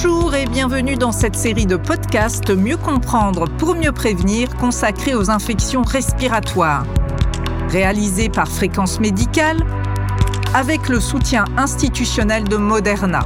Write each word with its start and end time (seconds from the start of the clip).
Bonjour 0.00 0.32
et 0.36 0.46
bienvenue 0.46 0.94
dans 0.94 1.10
cette 1.10 1.34
série 1.34 1.66
de 1.66 1.74
podcasts 1.74 2.50
Mieux 2.50 2.76
comprendre 2.76 3.46
pour 3.58 3.74
mieux 3.74 3.90
prévenir 3.90 4.54
consacrée 4.54 5.16
aux 5.16 5.28
infections 5.28 5.82
respiratoires. 5.82 6.86
Réalisée 7.68 8.28
par 8.28 8.46
Fréquence 8.46 9.00
Médicale 9.00 9.58
avec 10.54 10.88
le 10.88 11.00
soutien 11.00 11.46
institutionnel 11.56 12.44
de 12.44 12.56
Moderna. 12.56 13.22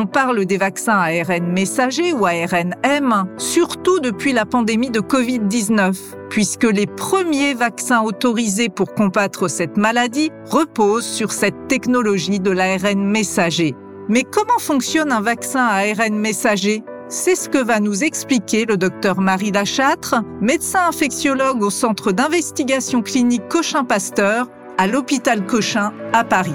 On 0.00 0.06
parle 0.06 0.44
des 0.44 0.58
vaccins 0.58 0.96
ARN 0.96 1.50
messagers 1.52 2.12
ou 2.12 2.24
ARNM, 2.24 3.26
surtout 3.36 3.98
depuis 3.98 4.32
la 4.32 4.46
pandémie 4.46 4.90
de 4.90 5.00
Covid-19, 5.00 5.92
puisque 6.30 6.62
les 6.62 6.86
premiers 6.86 7.52
vaccins 7.52 8.02
autorisés 8.02 8.68
pour 8.68 8.94
combattre 8.94 9.48
cette 9.48 9.76
maladie 9.76 10.30
reposent 10.52 11.04
sur 11.04 11.32
cette 11.32 11.66
technologie 11.66 12.38
de 12.38 12.52
l'ARN 12.52 13.02
messager. 13.02 13.74
Mais 14.08 14.22
comment 14.22 14.60
fonctionne 14.60 15.10
un 15.10 15.20
vaccin 15.20 15.66
ARN 15.66 16.14
messager? 16.14 16.84
C'est 17.08 17.34
ce 17.34 17.48
que 17.48 17.58
va 17.58 17.80
nous 17.80 18.04
expliquer 18.04 18.66
le 18.66 18.76
docteur 18.76 19.20
Marie 19.20 19.50
Lachâtre, 19.50 20.22
médecin 20.40 20.86
infectiologue 20.86 21.64
au 21.64 21.70
Centre 21.70 22.12
d'investigation 22.12 23.02
clinique 23.02 23.48
Cochin-Pasteur 23.48 24.46
à 24.78 24.86
l'hôpital 24.86 25.44
Cochin 25.44 25.92
à 26.12 26.22
Paris. 26.22 26.54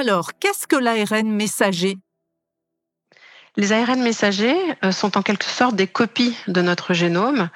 Alors, 0.00 0.38
qu'est-ce 0.38 0.68
que 0.68 0.76
l'ARN 0.76 1.28
messager? 1.28 1.98
Les 3.56 3.72
ARN 3.72 4.00
messagers 4.00 4.56
euh, 4.84 4.92
sont 4.92 5.18
en 5.18 5.22
quelque 5.22 5.42
sorte 5.42 5.74
des 5.74 5.88
copies 5.88 6.36
de 6.46 6.62
notre 6.62 6.94
génome 6.94 7.48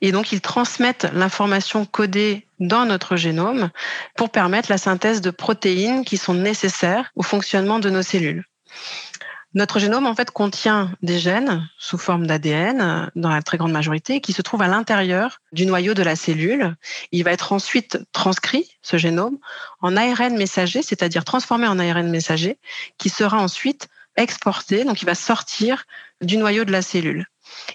et 0.00 0.10
donc 0.10 0.32
ils 0.32 0.40
transmettent 0.40 1.06
l'information 1.12 1.86
codée 1.86 2.48
dans 2.58 2.84
notre 2.84 3.14
génome 3.14 3.70
pour 4.16 4.30
permettre 4.30 4.72
la 4.72 4.78
synthèse 4.78 5.20
de 5.20 5.30
protéines 5.30 6.04
qui 6.04 6.16
sont 6.16 6.34
nécessaires 6.34 7.12
au 7.14 7.22
fonctionnement 7.22 7.78
de 7.78 7.90
nos 7.90 8.02
cellules. 8.02 8.42
Notre 9.54 9.78
génome, 9.78 10.06
en 10.06 10.14
fait, 10.16 10.32
contient 10.32 10.90
des 11.02 11.20
gènes 11.20 11.68
sous 11.78 11.96
forme 11.96 12.26
d'ADN, 12.26 13.10
dans 13.14 13.28
la 13.28 13.40
très 13.40 13.56
grande 13.56 13.70
majorité, 13.70 14.20
qui 14.20 14.32
se 14.32 14.42
trouvent 14.42 14.62
à 14.62 14.68
l'intérieur 14.68 15.40
du 15.52 15.64
noyau 15.64 15.94
de 15.94 16.02
la 16.02 16.16
cellule. 16.16 16.74
Il 17.12 17.22
va 17.22 17.30
être 17.30 17.52
ensuite 17.52 17.98
transcrit, 18.12 18.68
ce 18.82 18.96
génome, 18.96 19.38
en 19.80 19.96
ARN 19.96 20.36
messager, 20.36 20.82
c'est-à-dire 20.82 21.24
transformé 21.24 21.68
en 21.68 21.78
ARN 21.78 22.10
messager, 22.10 22.58
qui 22.98 23.10
sera 23.10 23.38
ensuite 23.38 23.88
exporté, 24.16 24.84
donc 24.84 25.02
il 25.02 25.06
va 25.06 25.14
sortir 25.14 25.84
du 26.20 26.36
noyau 26.36 26.64
de 26.64 26.72
la 26.72 26.82
cellule. 26.82 27.26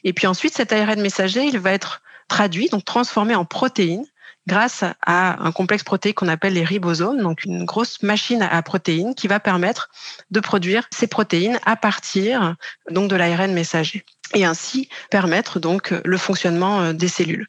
Et 0.04 0.12
puis 0.12 0.28
ensuite, 0.28 0.56
cet 0.56 0.74
ARN 0.74 1.00
messager, 1.00 1.46
il 1.46 1.60
va 1.60 1.72
être 1.72 2.02
traduit, 2.28 2.68
donc 2.70 2.84
transformé 2.84 3.36
en 3.36 3.46
protéines, 3.46 4.06
grâce 4.48 4.84
à 5.06 5.44
un 5.44 5.52
complexe 5.52 5.84
protéique 5.84 6.18
qu'on 6.18 6.28
appelle 6.28 6.54
les 6.54 6.64
ribosomes, 6.64 7.22
donc 7.22 7.46
une 7.46 7.66
grosse 7.66 8.02
machine 8.02 8.42
à 8.42 8.62
protéines 8.62 9.16
qui 9.16 9.28
va 9.28 9.40
permettre 9.40 9.90
de 10.32 10.40
produire 10.40 10.88
ces 10.92 11.08
protéines 11.08 11.60
à 11.66 11.76
partir 11.76 12.56
donc 12.90 13.10
de 13.10 13.16
l'ARN 13.16 13.54
messager 13.54 14.06
et 14.34 14.46
ainsi 14.46 14.90
permettre 15.10 15.60
donc 15.60 15.94
le 16.04 16.18
fonctionnement 16.18 16.82
euh, 16.82 16.94
des 16.94 17.08
cellules. 17.08 17.48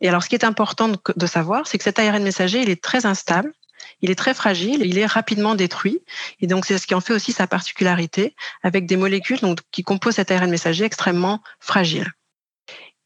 Et 0.00 0.08
alors 0.08 0.22
ce 0.22 0.28
qui 0.28 0.34
est 0.34 0.44
important 0.44 0.90
de 1.14 1.26
savoir, 1.26 1.66
c'est 1.66 1.78
que 1.78 1.84
cet 1.84 1.98
ARN 1.98 2.22
messager, 2.22 2.60
il 2.60 2.70
est 2.70 2.82
très 2.82 3.06
instable, 3.06 3.52
il 4.00 4.10
est 4.10 4.16
très 4.16 4.34
fragile, 4.34 4.82
il 4.84 4.98
est 4.98 5.06
rapidement 5.06 5.54
détruit. 5.54 6.00
Et 6.40 6.46
donc, 6.46 6.66
c'est 6.66 6.78
ce 6.78 6.86
qui 6.86 6.94
en 6.94 7.00
fait 7.00 7.12
aussi 7.12 7.32
sa 7.32 7.46
particularité 7.46 8.34
avec 8.62 8.86
des 8.86 8.96
molécules 8.96 9.40
donc, 9.40 9.60
qui 9.70 9.82
composent 9.82 10.16
cet 10.16 10.30
ARN 10.30 10.50
messager 10.50 10.84
extrêmement 10.84 11.40
fragile. 11.60 12.10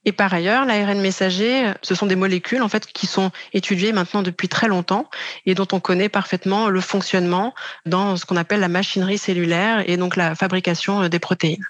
Et 0.06 0.12
par 0.12 0.32
ailleurs, 0.32 0.64
l'ARN 0.64 1.00
messager, 1.00 1.72
ce 1.82 1.94
sont 1.94 2.06
des 2.06 2.16
molécules 2.16 2.62
en 2.62 2.68
fait 2.68 2.86
qui 2.86 3.06
sont 3.06 3.30
étudiées 3.52 3.92
maintenant 3.92 4.22
depuis 4.22 4.48
très 4.48 4.66
longtemps 4.66 5.10
et 5.44 5.54
dont 5.54 5.68
on 5.72 5.80
connaît 5.80 6.08
parfaitement 6.08 6.68
le 6.68 6.80
fonctionnement 6.80 7.54
dans 7.84 8.16
ce 8.16 8.24
qu'on 8.24 8.36
appelle 8.36 8.60
la 8.60 8.68
machinerie 8.68 9.18
cellulaire 9.18 9.84
et 9.88 9.98
donc 9.98 10.16
la 10.16 10.34
fabrication 10.34 11.08
des 11.08 11.18
protéines. 11.18 11.66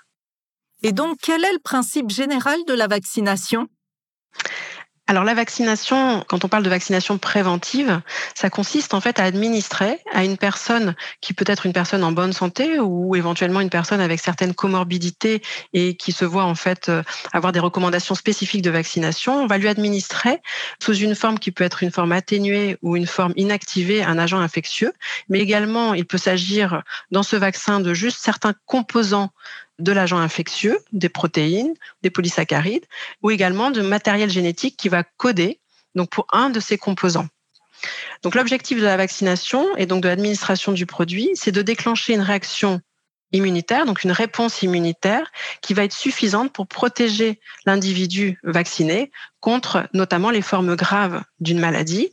Et 0.82 0.92
donc, 0.92 1.18
quel 1.20 1.44
est 1.44 1.52
le 1.52 1.58
principe 1.58 2.10
général 2.10 2.58
de 2.66 2.72
la 2.72 2.86
vaccination? 2.86 3.66
Alors 5.10 5.24
la 5.24 5.34
vaccination, 5.34 6.24
quand 6.28 6.44
on 6.44 6.48
parle 6.48 6.62
de 6.62 6.70
vaccination 6.70 7.18
préventive, 7.18 8.00
ça 8.36 8.48
consiste 8.48 8.94
en 8.94 9.00
fait 9.00 9.18
à 9.18 9.24
administrer 9.24 9.98
à 10.12 10.22
une 10.22 10.36
personne 10.36 10.94
qui 11.20 11.34
peut 11.34 11.44
être 11.48 11.66
une 11.66 11.72
personne 11.72 12.04
en 12.04 12.12
bonne 12.12 12.32
santé 12.32 12.78
ou 12.78 13.16
éventuellement 13.16 13.60
une 13.60 13.70
personne 13.70 14.00
avec 14.00 14.20
certaines 14.20 14.54
comorbidités 14.54 15.42
et 15.72 15.96
qui 15.96 16.12
se 16.12 16.24
voit 16.24 16.44
en 16.44 16.54
fait 16.54 16.88
euh, 16.88 17.02
avoir 17.32 17.50
des 17.50 17.58
recommandations 17.58 18.14
spécifiques 18.14 18.62
de 18.62 18.70
vaccination, 18.70 19.42
on 19.42 19.48
va 19.48 19.58
lui 19.58 19.66
administrer 19.66 20.38
sous 20.80 20.94
une 20.94 21.16
forme 21.16 21.40
qui 21.40 21.50
peut 21.50 21.64
être 21.64 21.82
une 21.82 21.90
forme 21.90 22.12
atténuée 22.12 22.78
ou 22.80 22.96
une 22.96 23.08
forme 23.08 23.32
inactivée 23.34 24.04
un 24.04 24.16
agent 24.16 24.38
infectieux, 24.38 24.92
mais 25.28 25.40
également 25.40 25.92
il 25.92 26.06
peut 26.06 26.18
s'agir 26.18 26.84
dans 27.10 27.24
ce 27.24 27.34
vaccin 27.34 27.80
de 27.80 27.94
juste 27.94 28.20
certains 28.20 28.54
composants 28.64 29.32
de 29.80 29.92
l'agent 29.92 30.18
infectieux, 30.18 30.78
des 30.92 31.08
protéines, 31.08 31.74
des 32.02 32.10
polysaccharides, 32.10 32.86
ou 33.22 33.30
également 33.30 33.70
de 33.70 33.82
matériel 33.82 34.30
génétique 34.30 34.76
qui 34.76 34.88
va 34.88 35.02
coder 35.02 35.58
donc 35.94 36.10
pour 36.10 36.26
un 36.32 36.50
de 36.50 36.60
ces 36.60 36.78
composants. 36.78 37.28
Donc 38.22 38.34
l'objectif 38.34 38.78
de 38.78 38.84
la 38.84 38.96
vaccination 38.96 39.76
et 39.76 39.86
donc 39.86 40.02
de 40.02 40.08
l'administration 40.08 40.72
du 40.72 40.86
produit, 40.86 41.30
c'est 41.34 41.52
de 41.52 41.62
déclencher 41.62 42.14
une 42.14 42.20
réaction 42.20 42.80
immunitaire, 43.32 43.86
donc 43.86 44.04
une 44.04 44.12
réponse 44.12 44.62
immunitaire 44.62 45.30
qui 45.60 45.74
va 45.74 45.84
être 45.84 45.92
suffisante 45.92 46.52
pour 46.52 46.66
protéger 46.66 47.40
l'individu 47.66 48.38
vacciné 48.42 49.10
contre 49.40 49.88
notamment 49.94 50.30
les 50.30 50.42
formes 50.42 50.76
graves 50.76 51.22
d'une 51.40 51.58
maladie. 51.58 52.10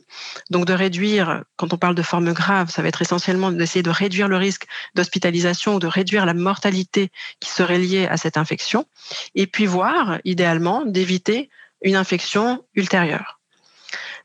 Donc 0.50 0.64
de 0.64 0.72
réduire, 0.72 1.44
quand 1.56 1.72
on 1.72 1.78
parle 1.78 1.94
de 1.94 2.02
formes 2.02 2.32
graves, 2.32 2.70
ça 2.70 2.82
va 2.82 2.88
être 2.88 3.02
essentiellement 3.02 3.52
d'essayer 3.52 3.82
de 3.82 3.90
réduire 3.90 4.28
le 4.28 4.36
risque 4.36 4.66
d'hospitalisation 4.94 5.74
ou 5.74 5.78
de 5.78 5.86
réduire 5.86 6.24
la 6.24 6.34
mortalité 6.34 7.10
qui 7.40 7.50
serait 7.50 7.78
liée 7.78 8.06
à 8.06 8.16
cette 8.16 8.36
infection, 8.36 8.86
et 9.34 9.46
puis 9.46 9.66
voir, 9.66 10.18
idéalement, 10.24 10.84
d'éviter 10.84 11.50
une 11.82 11.96
infection 11.96 12.64
ultérieure. 12.74 13.40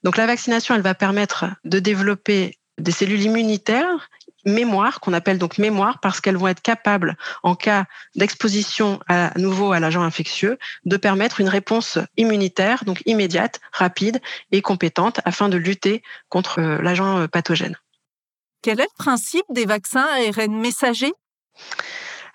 Donc 0.03 0.17
la 0.17 0.25
vaccination, 0.25 0.75
elle 0.75 0.81
va 0.81 0.95
permettre 0.95 1.45
de 1.63 1.79
développer 1.79 2.57
des 2.77 2.91
cellules 2.91 3.21
immunitaires 3.21 4.09
mémoire, 4.45 4.99
qu'on 4.99 5.13
appelle 5.13 5.37
donc 5.37 5.57
mémoire, 5.57 5.99
parce 5.99 6.21
qu'elles 6.21 6.37
vont 6.37 6.47
être 6.47 6.61
capables, 6.61 7.17
en 7.43 7.55
cas 7.55 7.85
d'exposition 8.15 8.99
à 9.07 9.37
nouveau 9.37 9.71
à 9.71 9.79
l'agent 9.79 10.03
infectieux, 10.03 10.57
de 10.85 10.97
permettre 10.97 11.41
une 11.41 11.49
réponse 11.49 11.97
immunitaire, 12.17 12.85
donc 12.85 13.01
immédiate, 13.05 13.59
rapide 13.71 14.21
et 14.51 14.61
compétente, 14.61 15.19
afin 15.25 15.49
de 15.49 15.57
lutter 15.57 16.03
contre 16.29 16.59
euh, 16.59 16.81
l'agent 16.81 17.19
euh, 17.19 17.27
pathogène. 17.27 17.77
Quel 18.61 18.79
est 18.79 18.83
le 18.83 19.03
principe 19.03 19.45
des 19.49 19.65
vaccins 19.65 20.07
ARN 20.07 20.59
messagers 20.59 21.13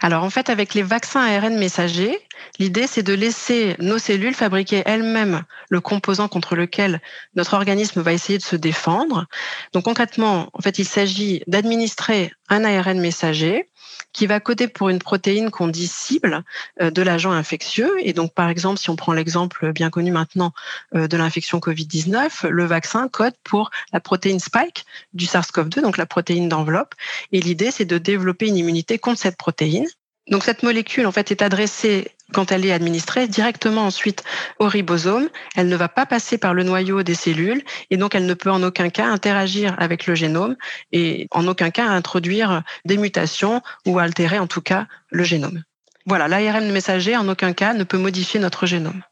alors 0.00 0.22
en 0.22 0.30
fait, 0.30 0.48
avec 0.48 0.74
les 0.74 0.84
vaccins 0.84 1.20
ARN 1.20 1.58
messagers, 1.58 2.20
l'idée 2.58 2.86
c'est 2.86 3.02
de 3.02 3.14
laisser 3.14 3.76
nos 3.78 3.98
cellules 3.98 4.34
fabriquer 4.34 4.82
elles-mêmes 4.86 5.44
le 5.70 5.80
composant 5.80 6.28
contre 6.28 6.56
lequel 6.56 7.00
notre 7.34 7.54
organisme 7.54 8.00
va 8.00 8.12
essayer 8.12 8.38
de 8.38 8.44
se 8.44 8.56
défendre. 8.56 9.26
Donc 9.72 9.84
concrètement, 9.84 10.48
en 10.52 10.60
fait, 10.60 10.78
il 10.78 10.84
s'agit 10.84 11.42
d'administrer 11.46 12.32
un 12.48 12.64
ARN 12.64 13.00
messager 13.00 13.68
qui 14.12 14.26
va 14.26 14.40
coder 14.40 14.68
pour 14.68 14.88
une 14.88 14.98
protéine 14.98 15.50
qu'on 15.50 15.68
dit 15.68 15.86
cible 15.86 16.42
euh, 16.80 16.90
de 16.90 17.02
l'agent 17.02 17.30
infectieux. 17.30 17.92
Et 18.00 18.12
donc, 18.12 18.32
par 18.34 18.48
exemple, 18.48 18.78
si 18.78 18.90
on 18.90 18.96
prend 18.96 19.12
l'exemple 19.12 19.72
bien 19.72 19.90
connu 19.90 20.10
maintenant 20.10 20.52
euh, 20.94 21.08
de 21.08 21.16
l'infection 21.16 21.58
Covid-19, 21.58 22.48
le 22.48 22.64
vaccin 22.64 23.08
code 23.08 23.34
pour 23.44 23.70
la 23.92 24.00
protéine 24.00 24.40
spike 24.40 24.86
du 25.12 25.26
SARS-CoV-2, 25.26 25.80
donc 25.82 25.96
la 25.96 26.06
protéine 26.06 26.48
d'enveloppe. 26.48 26.94
Et 27.32 27.40
l'idée, 27.40 27.70
c'est 27.70 27.84
de 27.84 27.98
développer 27.98 28.46
une 28.46 28.56
immunité 28.56 28.98
contre 28.98 29.20
cette 29.20 29.36
protéine. 29.36 29.86
Donc 30.30 30.44
cette 30.44 30.62
molécule 30.62 31.06
en 31.06 31.12
fait 31.12 31.30
est 31.30 31.40
adressée 31.40 32.12
quand 32.32 32.52
elle 32.52 32.64
est 32.64 32.72
administrée 32.72 33.28
directement 33.28 33.86
ensuite 33.86 34.24
au 34.58 34.66
ribosome. 34.66 35.28
Elle 35.56 35.68
ne 35.68 35.76
va 35.76 35.88
pas 35.88 36.06
passer 36.06 36.38
par 36.38 36.54
le 36.54 36.62
noyau 36.62 37.02
des 37.02 37.14
cellules 37.14 37.62
et 37.90 37.96
donc 37.96 38.14
elle 38.14 38.26
ne 38.26 38.34
peut 38.34 38.50
en 38.50 38.62
aucun 38.62 38.90
cas 38.90 39.06
interagir 39.06 39.74
avec 39.78 40.06
le 40.06 40.14
génome 40.14 40.56
et 40.92 41.26
en 41.30 41.46
aucun 41.46 41.70
cas 41.70 41.86
introduire 41.86 42.62
des 42.84 42.96
mutations 42.96 43.62
ou 43.86 43.98
altérer 43.98 44.38
en 44.38 44.46
tout 44.46 44.62
cas 44.62 44.86
le 45.10 45.24
génome. 45.24 45.62
Voilà, 46.06 46.28
l'ARN 46.28 46.70
messager 46.70 47.16
en 47.16 47.28
aucun 47.28 47.52
cas 47.52 47.74
ne 47.74 47.84
peut 47.84 47.98
modifier 47.98 48.40
notre 48.40 48.66
génome. 48.66 49.02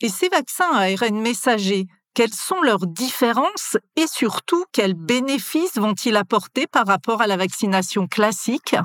Et 0.00 0.08
ces 0.08 0.28
vaccins 0.28 0.72
ARN 0.72 1.20
messagers, 1.20 1.86
quelles 2.14 2.34
sont 2.34 2.60
leurs 2.62 2.86
différences 2.86 3.76
et 3.96 4.06
surtout 4.06 4.64
quels 4.72 4.94
bénéfices 4.94 5.76
vont-ils 5.76 6.16
apporter 6.16 6.66
par 6.66 6.86
rapport 6.86 7.22
à 7.22 7.26
la 7.26 7.36
vaccination 7.36 8.06
classique? 8.06 8.76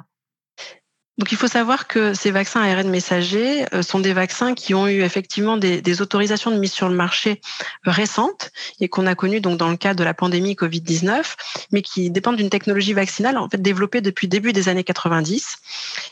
Donc 1.19 1.33
il 1.33 1.37
faut 1.37 1.47
savoir 1.47 1.87
que 1.87 2.13
ces 2.13 2.31
vaccins 2.31 2.61
ARN 2.61 2.89
messagers 2.89 3.65
euh, 3.73 3.81
sont 3.81 3.99
des 3.99 4.13
vaccins 4.13 4.55
qui 4.55 4.73
ont 4.73 4.87
eu 4.87 5.01
effectivement 5.01 5.57
des, 5.57 6.01
autorisations 6.01 6.49
de 6.49 6.57
mise 6.57 6.71
sur 6.71 6.87
le 6.87 6.95
marché 6.95 7.41
récentes 7.83 8.51
et 8.79 8.87
qu'on 8.87 9.05
a 9.05 9.15
connues 9.15 9.41
donc 9.41 9.57
dans 9.57 9.69
le 9.69 9.75
cadre 9.75 9.99
de 9.99 10.05
la 10.05 10.13
pandémie 10.13 10.53
Covid-19, 10.53 11.35
mais 11.73 11.81
qui 11.81 12.09
dépendent 12.09 12.37
d'une 12.37 12.49
technologie 12.49 12.93
vaccinale 12.93 13.37
en 13.37 13.49
fait 13.49 13.61
développée 13.61 13.99
depuis 13.99 14.29
début 14.29 14.53
des 14.53 14.69
années 14.69 14.85
90 14.85 15.57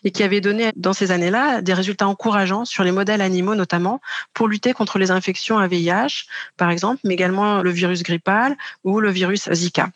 et 0.03 0.11
qui 0.11 0.23
avait 0.23 0.41
donné 0.41 0.73
dans 0.75 0.91
ces 0.91 1.11
années-là 1.11 1.61
des 1.61 1.73
résultats 1.73 2.07
encourageants 2.07 2.65
sur 2.65 2.83
les 2.83 2.91
modèles 2.91 3.21
animaux 3.21 3.55
notamment 3.55 4.01
pour 4.33 4.49
lutter 4.49 4.73
contre 4.73 4.99
les 4.99 5.09
infections 5.09 5.57
à 5.57 5.67
VIH 5.67 6.25
par 6.57 6.69
exemple, 6.69 6.99
mais 7.05 7.13
également 7.13 7.61
le 7.61 7.69
virus 7.69 8.03
grippal 8.03 8.57
ou 8.83 8.99
le 8.99 9.09
virus 9.09 9.49
Zika. 9.53 9.89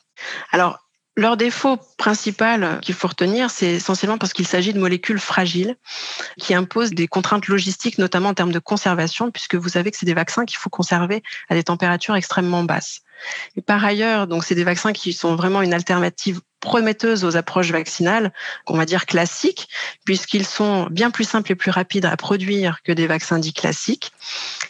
Alors, 0.54 0.80
leur 1.18 1.36
défaut 1.36 1.78
principal 1.98 2.80
qu'il 2.82 2.96
faut 2.96 3.08
retenir, 3.08 3.50
c'est 3.50 3.74
essentiellement 3.74 4.18
parce 4.18 4.34
qu'il 4.34 4.48
s'agit 4.48 4.74
de 4.74 4.80
molécules 4.80 5.20
fragiles 5.20 5.76
qui 6.40 6.54
imposent 6.54 6.92
des 6.92 7.08
contraintes 7.08 7.48
logistiques, 7.48 7.98
notamment 7.98 8.30
en 8.30 8.34
termes 8.34 8.52
de 8.52 8.60
conservation, 8.60 9.30
puisque 9.30 9.56
vous 9.56 9.70
savez 9.70 9.92
que 9.92 9.98
c'est 9.98 10.06
des 10.06 10.14
vaccins 10.14 10.46
qu'il 10.46 10.58
faut 10.58 10.70
conserver 10.70 11.22
à 11.50 11.56
des 11.56 11.64
températures 11.64 12.16
extrêmement 12.16 12.64
basses. 12.64 13.02
Et 13.56 13.62
par 13.62 13.84
ailleurs, 13.84 14.28
donc 14.28 14.44
c'est 14.44 14.56
des 14.56 14.64
vaccins 14.64 14.94
qui 14.94 15.14
sont 15.14 15.36
vraiment 15.36 15.62
une 15.62 15.74
alternative 15.74 16.40
prometteuse 16.62 17.26
aux 17.26 17.36
approches 17.36 17.72
vaccinales, 17.72 18.32
qu'on 18.66 18.78
va 18.78 18.86
dire 18.86 19.06
classiques, 19.06 19.68
puisqu'ils 20.06 20.46
sont 20.46 20.88
bien 20.90 21.12
plus 21.12 21.26
simples 21.26 21.52
et 21.52 21.56
plus 21.56 21.72
rapides 21.72 22.06
à 22.06 22.16
produire 22.16 22.82
que 22.84 22.94
des 22.94 23.08
vaccins 23.08 23.40
dits 23.40 23.54
classiques 23.54 24.14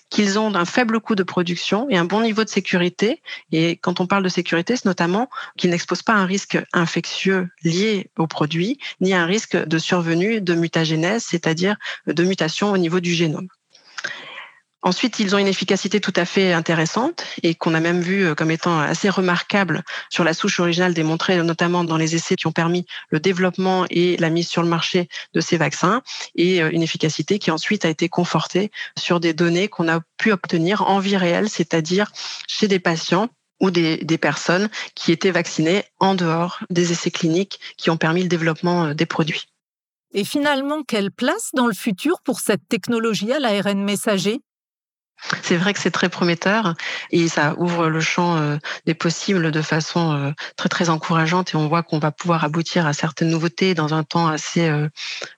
qu'ils 0.09 0.37
ont 0.37 0.53
un 0.55 0.65
faible 0.65 0.99
coût 0.99 1.15
de 1.15 1.23
production 1.23 1.87
et 1.89 1.97
un 1.97 2.05
bon 2.05 2.21
niveau 2.21 2.43
de 2.43 2.49
sécurité. 2.49 3.21
Et 3.51 3.77
quand 3.77 3.99
on 3.99 4.07
parle 4.07 4.23
de 4.23 4.29
sécurité, 4.29 4.75
c'est 4.75 4.85
notamment 4.85 5.29
qu'ils 5.57 5.69
n'exposent 5.69 6.03
pas 6.03 6.13
un 6.13 6.25
risque 6.25 6.59
infectieux 6.73 7.49
lié 7.63 8.09
au 8.17 8.27
produit, 8.27 8.77
ni 8.99 9.13
un 9.13 9.25
risque 9.25 9.55
de 9.55 9.77
survenue 9.77 10.41
de 10.41 10.53
mutagénèse, 10.53 11.23
c'est-à-dire 11.23 11.77
de 12.07 12.23
mutation 12.23 12.71
au 12.71 12.77
niveau 12.77 12.99
du 12.99 13.13
génome. 13.13 13.47
Ensuite, 14.83 15.19
ils 15.19 15.35
ont 15.35 15.37
une 15.37 15.47
efficacité 15.47 16.01
tout 16.01 16.13
à 16.15 16.25
fait 16.25 16.53
intéressante 16.53 17.23
et 17.43 17.53
qu'on 17.53 17.75
a 17.75 17.79
même 17.79 18.01
vu 18.01 18.25
euh, 18.25 18.35
comme 18.35 18.49
étant 18.49 18.79
assez 18.79 19.09
remarquable 19.09 19.83
sur 20.09 20.23
la 20.23 20.33
souche 20.33 20.59
originale 20.59 20.95
démontrée 20.95 21.41
notamment 21.43 21.83
dans 21.83 21.97
les 21.97 22.15
essais 22.15 22.35
qui 22.35 22.47
ont 22.47 22.51
permis 22.51 22.85
le 23.09 23.19
développement 23.19 23.85
et 23.91 24.17
la 24.17 24.31
mise 24.31 24.47
sur 24.47 24.63
le 24.63 24.67
marché 24.67 25.07
de 25.33 25.41
ces 25.41 25.57
vaccins 25.57 26.01
et 26.35 26.63
euh, 26.63 26.71
une 26.71 26.81
efficacité 26.81 27.37
qui 27.37 27.51
ensuite 27.51 27.85
a 27.85 27.89
été 27.89 28.09
confortée 28.09 28.71
sur 28.97 29.19
des 29.19 29.33
données 29.33 29.67
qu'on 29.67 29.87
a 29.87 29.99
pu 30.17 30.31
obtenir 30.31 30.81
en 30.89 30.97
vie 30.97 31.17
réelle, 31.17 31.49
c'est-à-dire 31.49 32.11
chez 32.47 32.67
des 32.67 32.79
patients 32.79 33.29
ou 33.59 33.69
des, 33.69 34.17
personnes 34.19 34.69
qui 34.95 35.11
étaient 35.11 35.29
vaccinées 35.29 35.83
en 35.99 36.15
dehors 36.15 36.59
des 36.71 36.91
essais 36.91 37.11
cliniques 37.11 37.59
qui 37.77 37.91
ont 37.91 37.97
permis 37.97 38.23
le 38.23 38.29
développement 38.29 38.85
euh, 38.85 38.93
des 38.95 39.05
produits. 39.05 39.45
Et 40.13 40.25
finalement, 40.25 40.81
quelle 40.81 41.11
place 41.11 41.51
dans 41.53 41.67
le 41.67 41.73
futur 41.73 42.21
pour 42.21 42.39
cette 42.39 42.67
technologie 42.67 43.31
à 43.31 43.39
l'ARN 43.39 43.83
messager? 43.83 44.41
C'est 45.41 45.57
vrai 45.57 45.73
que 45.73 45.79
c'est 45.79 45.91
très 45.91 46.09
prometteur 46.09 46.73
et 47.11 47.27
ça 47.27 47.55
ouvre 47.57 47.87
le 47.87 48.01
champ 48.01 48.37
euh, 48.37 48.57
des 48.85 48.93
possibles 48.93 49.51
de 49.51 49.61
façon 49.61 50.13
euh, 50.13 50.31
très 50.55 50.69
très 50.69 50.89
encourageante 50.89 51.53
et 51.53 51.57
on 51.57 51.67
voit 51.67 51.83
qu'on 51.83 51.99
va 51.99 52.11
pouvoir 52.11 52.43
aboutir 52.43 52.85
à 52.87 52.93
certaines 52.93 53.29
nouveautés 53.29 53.73
dans 53.73 53.93
un 53.93 54.03
temps 54.03 54.27
assez 54.27 54.67
euh, 54.67 54.89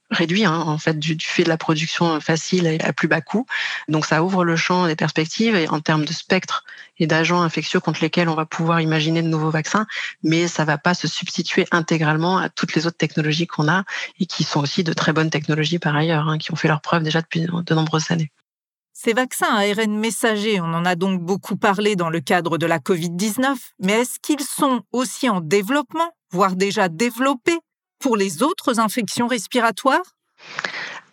réduit 0.09 0.45
hein, 0.45 0.56
en 0.56 0.77
fait 0.77 1.00
du, 1.00 1.18
fait 1.19 1.44
de 1.44 1.50
la 1.50 1.57
production 1.57 2.19
facile 2.21 2.68
et 2.68 2.80
à 2.81 2.94
plus 2.94 3.07
bas 3.07 3.21
coût. 3.21 3.45
Donc 3.88 4.06
ça 4.06 4.24
ouvre 4.24 4.45
le 4.45 4.56
champ 4.56 4.88
des 4.88 4.95
perspectives 4.95 5.56
et 5.56 5.68
en 5.69 5.80
termes 5.80 6.06
de 6.06 6.13
spectre 6.13 6.63
et 7.00 7.07
d'agents 7.07 7.41
infectieux 7.41 7.80
contre 7.80 8.01
lesquels 8.01 8.30
on 8.30 8.35
va 8.35 8.45
pouvoir 8.45 8.81
imaginer 8.81 9.21
de 9.21 9.27
nouveaux 9.27 9.50
vaccins, 9.50 9.85
mais 10.21 10.47
ça 10.47 10.63
va 10.63 10.77
pas 10.77 10.94
se 10.94 11.07
substituer 11.07 11.65
intégralement 11.71 12.38
à 12.38 12.50
toutes 12.50 12.75
les 12.75 12.88
autres 12.88 12.97
technologies 12.97 13.47
qu'on 13.47 13.68
a 13.68 13.83
et 14.19 14.25
qui 14.27 14.44
sont 14.44 14.62
aussi 14.62 14.83
de 14.83 14.94
très 14.94 15.13
bonnes 15.13 15.31
technologies 15.31 15.80
par 15.80 15.95
ailleurs, 15.95 16.27
hein, 16.27 16.38
qui 16.38 16.51
ont 16.51 16.56
fait 16.56 16.68
leur 16.68 16.81
preuve 16.81 17.03
déjà 17.03 17.21
depuis 17.21 17.41
de 17.41 17.74
nombreuses 17.74 18.12
années. 18.12 18.31
Ces 18.95 19.13
vaccins 19.13 19.48
à 19.48 19.62
ARN 19.62 19.98
messager, 19.98 20.62
on 20.62 20.66
en 20.66 20.86
a 20.86 20.95
donc 20.95 21.19
beaucoup 21.19 21.57
parlé 21.57 21.95
dans 21.95 22.12
le 22.12 22.19
cadre 22.19 22.60
de 22.60 22.68
la 22.68 22.78
Covid-19, 22.78 23.57
mais 23.80 23.94
est-ce 24.01 24.19
qu'ils 24.22 24.44
sont 24.44 24.84
aussi 24.92 25.28
en 25.30 25.42
développement, 25.42 26.12
voire 26.31 26.56
déjà 26.56 26.90
développés, 26.90 27.57
pour 28.00 28.16
les 28.16 28.44
autres 28.44 28.80
infections 28.80 29.28
respiratoires? 29.28 30.04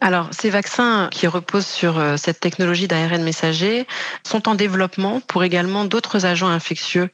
Alors, 0.02 0.28
ces 0.32 0.48
vaccins 0.48 1.08
qui 1.12 1.26
reposent 1.26 1.66
sur 1.66 1.98
euh, 1.98 2.16
cette 2.16 2.40
technologie 2.40 2.88
d'ARN 2.88 3.22
messager 3.22 3.86
sont 4.26 4.48
en 4.48 4.54
développement 4.54 5.20
pour 5.20 5.44
également 5.44 5.84
d'autres 5.84 6.24
agents 6.24 6.48
infectieux 6.48 7.10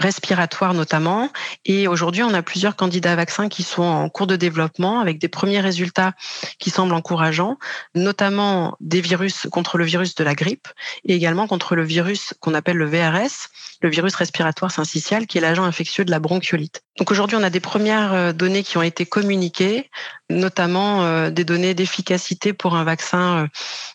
respiratoires 0.00 0.74
notamment. 0.74 1.30
Et 1.64 1.88
aujourd'hui, 1.88 2.22
on 2.22 2.34
a 2.34 2.42
plusieurs 2.42 2.76
candidats 2.76 3.16
vaccins 3.16 3.48
qui 3.48 3.62
sont 3.62 3.82
en 3.82 4.10
cours 4.10 4.26
de 4.26 4.36
développement 4.36 5.00
avec 5.00 5.18
des 5.18 5.28
premiers 5.28 5.60
résultats 5.60 6.12
qui 6.58 6.68
semblent 6.68 6.92
encourageants, 6.92 7.56
notamment 7.94 8.76
des 8.80 9.00
virus 9.00 9.46
contre 9.50 9.78
le 9.78 9.86
virus 9.86 10.14
de 10.14 10.22
la 10.22 10.34
grippe 10.34 10.68
et 11.06 11.14
également 11.14 11.46
contre 11.46 11.74
le 11.74 11.84
virus 11.84 12.34
qu'on 12.40 12.52
appelle 12.52 12.76
le 12.76 12.86
VRS, 12.86 13.48
le 13.80 13.88
virus 13.88 14.14
respiratoire 14.14 14.70
syncytial, 14.70 15.26
qui 15.26 15.38
est 15.38 15.40
l'agent 15.40 15.64
infectieux 15.64 16.04
de 16.04 16.10
la 16.10 16.20
bronchiolite. 16.20 16.85
Donc 16.98 17.10
aujourd'hui, 17.10 17.36
on 17.36 17.42
a 17.42 17.50
des 17.50 17.60
premières 17.60 18.14
euh, 18.14 18.32
données 18.32 18.62
qui 18.62 18.78
ont 18.78 18.82
été 18.82 19.04
communiquées, 19.04 19.90
notamment 20.30 21.04
euh, 21.04 21.28
des 21.28 21.44
données 21.44 21.74
d'efficacité 21.74 22.54
pour 22.54 22.74
un 22.74 22.84
vaccin 22.84 23.44
euh, 23.44 23.46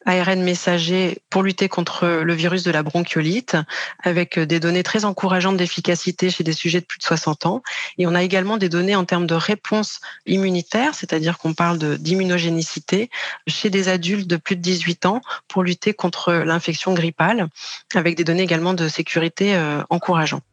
ARN 0.05 0.43
messager 0.43 1.17
pour 1.31 1.41
lutter 1.41 1.67
contre 1.67 2.07
le 2.07 2.33
virus 2.35 2.61
de 2.61 2.69
la 2.69 2.83
bronchiolite, 2.83 3.57
avec 4.03 4.37
des 4.37 4.59
données 4.59 4.83
très 4.83 5.03
encourageantes 5.03 5.57
d'efficacité 5.57 6.29
chez 6.29 6.43
des 6.43 6.53
sujets 6.53 6.79
de 6.79 6.85
plus 6.85 6.99
de 6.99 7.03
60 7.03 7.47
ans. 7.47 7.63
Et 7.97 8.05
on 8.05 8.13
a 8.13 8.21
également 8.21 8.57
des 8.57 8.69
données 8.69 8.95
en 8.95 9.05
termes 9.05 9.25
de 9.25 9.35
réponse 9.35 9.99
immunitaire, 10.27 10.93
c'est-à-dire 10.93 11.39
qu'on 11.39 11.55
parle 11.55 11.79
d'immunogénicité 11.97 13.09
chez 13.47 13.71
des 13.71 13.89
adultes 13.89 14.27
de 14.27 14.37
plus 14.37 14.55
de 14.55 14.61
18 14.61 15.07
ans 15.07 15.21
pour 15.47 15.63
lutter 15.63 15.93
contre 15.93 16.33
l'infection 16.33 16.93
grippale, 16.93 17.47
avec 17.95 18.15
des 18.15 18.23
données 18.23 18.43
également 18.43 18.73
de 18.75 18.87
sécurité 18.87 19.59
encourageantes. 19.89 20.43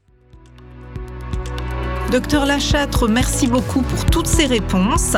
Docteur 2.11 2.47
Lachâtre, 2.47 3.07
merci 3.07 3.47
beaucoup 3.47 3.83
pour 3.83 4.07
toutes 4.07 4.27
ces 4.27 4.47
réponses. 4.47 5.15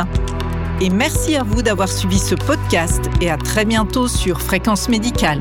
Et 0.80 0.90
merci 0.90 1.36
à 1.36 1.44
vous 1.44 1.62
d'avoir 1.62 1.88
suivi 1.88 2.18
ce 2.18 2.34
podcast 2.34 3.08
et 3.20 3.30
à 3.30 3.36
très 3.36 3.64
bientôt 3.64 4.08
sur 4.08 4.40
Fréquence 4.42 4.88
Médicale. 4.88 5.38